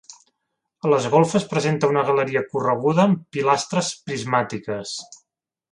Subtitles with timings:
[0.87, 4.99] A les golfes presenta una galeria correguda amb pilastres prismàtiques.